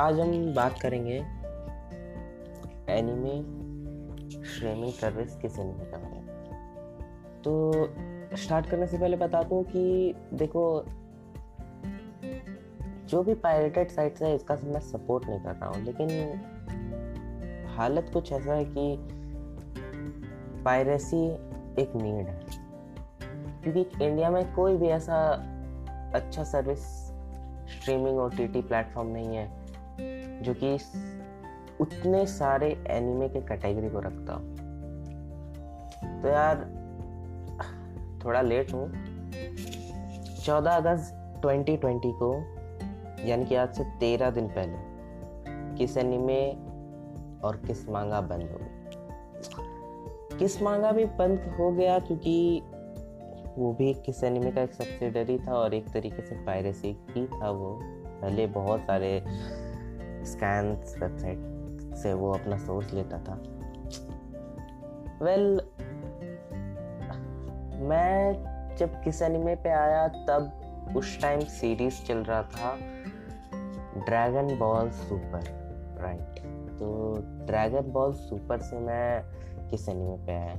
[0.00, 1.16] आज हम बात करेंगे
[2.88, 3.42] एनिमे
[4.46, 6.26] स्ट्रीमिंग सर्विस किस एनिमे के में।
[7.44, 7.72] तो
[8.36, 10.84] स्टार्ट करने से पहले बता दूँ कि देखो,
[13.08, 16.08] जो भी पायरेटेड साइट्स है, इसका मैं सपोर्ट नहीं कर रहा हूँ। लेकिन
[17.76, 18.96] हालत कुछ ऐसा है कि
[20.62, 21.26] पायरेसी
[21.82, 22.46] एक नीड है।
[23.62, 25.30] क्योंकि इंडिया में कोई भी ऐसा
[26.14, 26.80] अच्छा service
[27.70, 29.59] streaming T T platform नहीं है।
[30.42, 30.78] जो कि
[31.80, 34.40] उतने सारे एनिमे के कैटेगरी को रखता हो।
[36.22, 36.80] तो यार,
[38.24, 38.92] थोड़ा लेट हूँ।
[40.44, 42.34] चौदह अगस्त 2020 को,
[43.28, 44.90] यानी कि आज से तेरह दिन पहले,
[45.76, 46.52] किस एनिमे
[47.40, 48.80] और किस मांगा बंद हो गई।
[50.38, 52.62] किस मांगा भी बंद हो गया क्योंकि
[53.58, 57.50] वो भी किस एनिमे का एक सब्सिडरी था और एक तरीके से पायरेसी ही था
[57.50, 57.80] वो।
[58.22, 59.24] पहले बहुत सारे
[60.24, 61.38] स्कैन्स वेबसाइट
[61.94, 63.34] से वो अपना सोर्स लेता था।
[65.24, 65.66] वेल well,
[67.82, 70.56] मैं जब किस एनिमे पे आया तब
[70.96, 72.76] उस टाइम सीरीज़ चल रहा था
[74.04, 75.42] ड्रैगन बॉल सुपर
[76.00, 76.38] राइट
[76.78, 79.24] तो ड्रैगन बॉल सुपर से मैं
[79.68, 80.54] किस एनिमे पे आया?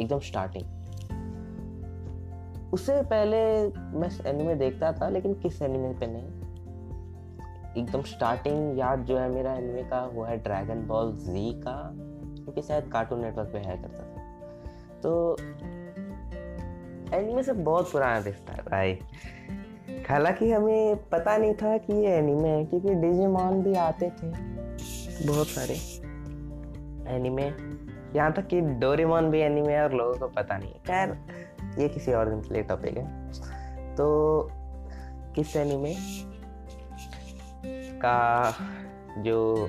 [0.00, 0.64] एकदम स्टार्टिंग
[2.72, 6.51] उससे पहले मैं एनिमे देखता था लेकिन किस एनिमे पे नहीं?
[7.78, 11.92] एकदम स्टार्टिंग याद जो है मेरा एनिमे का वो है ड्रैगन बॉल जी का
[12.44, 14.22] क्योंकि शायद कार्टून नेटवर्क पे है करता था।
[15.00, 15.36] तो
[17.16, 18.98] एनिमे से बहुत पुराना दिखता है भाई।
[20.10, 24.28] हालाँकि हमें पता नहीं था कि ये एनिमे है, क्योंकि डिजीमॉन भी आते थे,
[25.26, 25.74] बहुत सारे
[27.16, 27.44] एनिमे
[28.16, 31.18] यहाँ तक कि डोरेमोन भी एनिमे है और लोगों को पता नहीं है। खैर,
[31.82, 33.32] ये किसी और दिन के लिए टॉपिक है।
[33.96, 34.06] तो
[35.36, 35.94] किस एनिमे
[38.04, 38.54] का
[39.18, 39.68] जो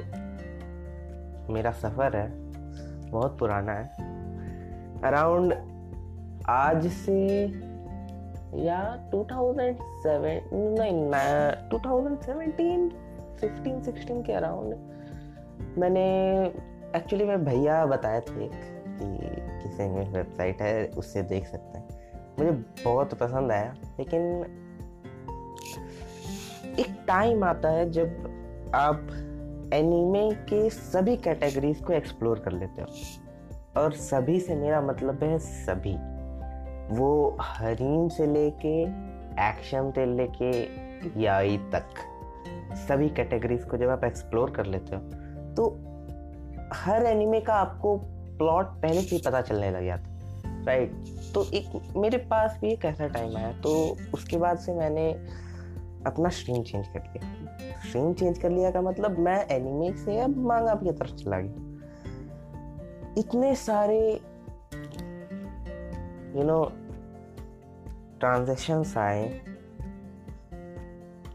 [1.54, 2.32] मेरा सफ़र है,
[3.12, 3.88] बहुत पुराना है।
[5.02, 5.54] अराउंड
[6.50, 7.46] आज से,
[8.56, 11.10] या 2007 नहीं
[11.70, 12.92] 2017
[13.42, 14.76] 15 16 के अराउंड
[15.78, 16.06] मैंने
[16.96, 19.18] एक्चुअली मैं भैया बताए थे कि
[19.64, 21.88] किसी में वेबसाइट है, उससे देख सकते हैं।
[22.40, 22.52] मुझे
[22.86, 24.22] बहुत पसंद आया, लेकिन
[26.80, 28.08] एक टाइम आता है जब
[28.76, 29.08] आप
[29.74, 32.88] एनीमे के सभी कैटेगरीज को एक्सप्लोर कर लेते हो।
[33.82, 35.96] और सभी से मेरा मतलब है सभी।
[36.96, 38.84] वो हरीम से लेके
[39.50, 40.62] एक्शन से लेके
[41.22, 41.86] याई तक
[42.76, 45.02] सभी कैटेगरीज को जब आप एक्सप्लोर कर लेते हो
[45.54, 45.70] तो
[46.74, 47.98] हर एनिमे का आपको
[48.38, 50.10] प्लॉट पहले से ही पता चलने लग जाता
[50.66, 50.92] राइट
[51.34, 55.26] तो एक, मेरे पास भी एक ऐसा टाइम आया तो उसके बाद से मैंने
[56.08, 60.38] अपना स्ट्रीम चेंज कर लिया। स्ट्रीम चेंज कर लिया का मतलब मैं एनिमे से अब
[60.46, 61.72] मांगा की तरफ़ चला गया।
[63.18, 64.00] इतने सारे
[66.38, 66.64] यू नो
[68.20, 69.28] ट्रांजेक्शन्स आए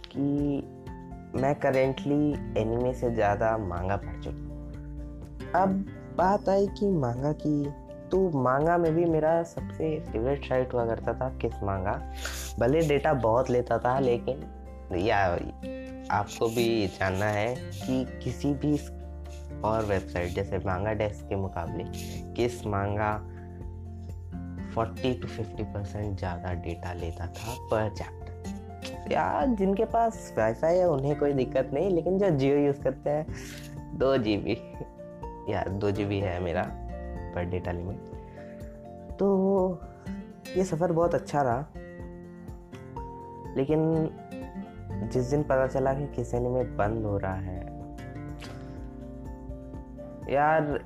[0.06, 0.28] कि
[1.34, 5.84] मैं करेंटली एनिमे से ज़्यादा मांगा पढ़ चुका अब
[6.16, 7.70] बात आई कि मांगा की
[8.10, 11.92] तो मांगा में भी मेरा सबसे फेवरेट साइट हुआ करता था किस मांगा
[12.60, 14.40] भले डेटा बहुत लेता था, लेकिन
[14.96, 15.18] या
[16.10, 18.76] आपको भी जानना है कि किसी भी
[19.64, 21.84] और वेबसाइट, जैसे मांगा डेस्क के मुकाबले,
[22.34, 23.10] किस मांगा
[24.74, 29.12] 40 टू 50 परसेंट ज़्यादा डेटा लेता था पर चैप्टर?
[29.12, 33.26] यार जिनके पास वाईफाई है, उन्हें कोई दिक्कत नहीं, लेकिन जो जियो यूज़ करते हैं,
[33.98, 34.56] दो जी बी
[35.52, 36.62] यार दो जी बी है मेरा
[37.34, 39.80] पर डेटा लिमिट। तो
[40.56, 41.66] ये सफ़र बहुत अच्छा रहा,
[43.56, 43.80] लेकिन
[45.02, 47.60] जिस दिन पता चला कि किस एनिमे बंद हो रहा है।
[50.30, 50.80] यार,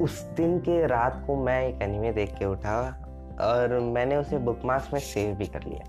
[0.00, 2.80] उस दिन के रात को मैं एक एनिमे देख के उठा
[3.40, 5.84] और मैंने उसे बुकमार्क्स में सेव भी कर लिया।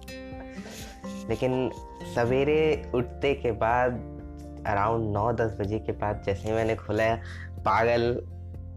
[1.30, 1.72] लेकिन
[2.16, 3.92] सवेरे उठते के बाद
[4.68, 7.16] अराउंड नौ दस बजे के बाद जैसे मैंने खोला
[7.60, 8.28] पागल,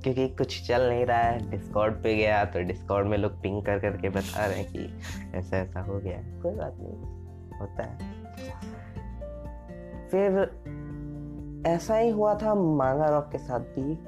[0.03, 3.79] क्योंकि कुछ चल नहीं रहा है डिस्कॉर्ड पे गया तो डिस्कॉर्ड में लोग पिंग कर
[3.79, 7.18] करके बता रहे हैं कि ऐसा ऐसा हो गया कोई बात नहीं।
[7.61, 7.99] होता है।
[10.09, 10.33] फिर
[11.67, 13.99] ऐसा ही हुआ था मांगा रॉक के साथ भी।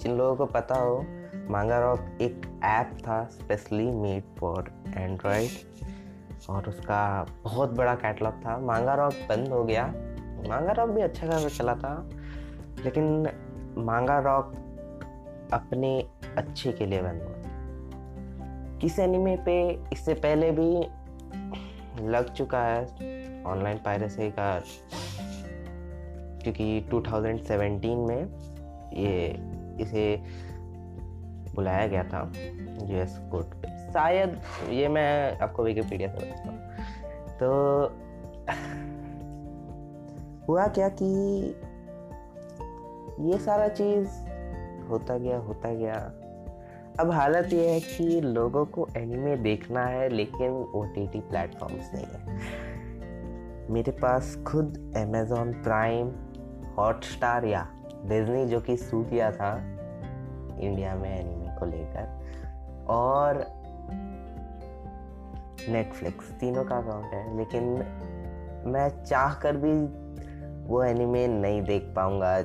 [0.00, 1.04] जिन लोगों को पता हो,
[1.50, 5.48] मांगा रॉक एक ऐप था स्पेशली मेड फॉर एंड्रॉयड
[6.50, 9.86] और उसका बहुत बड़ा कैटलॉग था। मांगा रॉक बंद हो गया।
[10.48, 12.08] मांगा रॉक भी अच्छा खासा चला था,
[12.84, 13.28] लेकिन
[13.78, 14.52] मांगा रॉक
[15.52, 17.42] अपने अच्छे के लिए बंद हुआ।
[18.78, 20.82] किस एनिमे पे, इससे पहले भी
[22.10, 22.82] लग चुका है
[23.44, 24.62] ऑनलाइन पायरेसी का,
[26.42, 28.22] क्योंकि 2017 में
[28.94, 29.28] ये
[29.82, 30.16] इसे
[31.54, 32.32] बुलाया गया था
[32.86, 34.40] यूएस कोर्ट पे। शायद
[34.70, 36.58] ये मैं आपको विकीपीडिया से बताता हूँ।
[37.36, 37.48] तो
[40.48, 41.06] हुआ क्या कि
[43.30, 44.08] ये सारा चीज़
[44.88, 46.12] होता गया होता गया।
[47.00, 51.90] अब हालत ये है कि लोगों को एनिमे देखना है, लेकिन ओ टी टी प्लेटफॉर्म्स
[51.94, 56.10] नहीं है। मेरे पास खुद अमेजोन प्राइम
[56.76, 57.66] हॉटस्टार या
[58.06, 59.54] डिज्नी जो कि सू किया था
[60.60, 63.44] इंडिया में एनिमे को लेकर, और
[65.68, 67.64] नेटफ्लिक्स तीनों का अकाउंट है, लेकिन
[68.72, 69.72] मैं चाह कर भी
[70.68, 72.36] वो एनिमे नहीं देख पाऊँगा,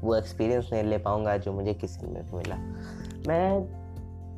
[0.00, 2.56] वो एक्सपीरियंस नहीं ले पाऊँगा जो मुझे किसी में मिला।
[3.28, 3.83] मैं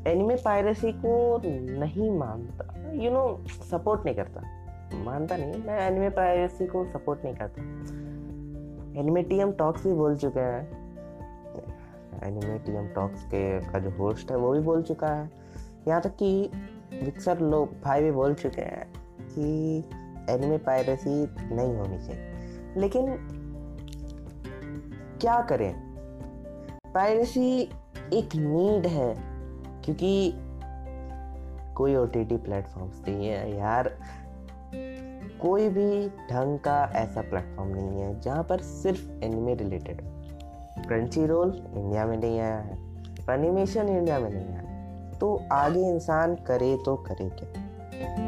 [0.07, 1.43] एनिमे पायरेसी को
[1.79, 4.43] नहीं मानता। यू नो सपोर्ट नहीं करता।
[4.95, 7.63] मानता नहीं, मैं एनिमे पायरेसी को सपोर्ट नहीं करता।
[9.01, 10.87] एनिमे टी एम टॉक्स भी बोल चुके हैं।
[12.25, 15.31] एनिमे टी एम टॉक्स के का जो होस्ट है, वो भी बोल चुका है।
[15.89, 16.51] यहाँ तक कि
[17.03, 19.79] विक्सर लोग भाई भी बोल चुके हैं कि
[20.31, 22.33] एनिमे पायरेसी नहीं होनी चाहिए।
[22.77, 23.29] लेकिन
[25.21, 25.75] क्या करें?
[26.95, 27.61] पायरेसी
[28.13, 29.36] एक नीड है।
[29.87, 30.35] क्योंकि
[31.75, 33.99] कोई ओ टी टी प्लेटफॉर्म्स नहीं है यार।
[35.43, 40.01] कोई भी ढंग का ऐसा प्लेटफॉर्म नहीं है जहाँ पर सिर्फ़ anime related
[40.89, 42.79] Crunchyroll India में नहीं आया है।
[43.31, 44.63] एनिमेशन इंडिया में नहीं आया।
[45.19, 48.26] तो आगे इंसान करे तो करे क्या?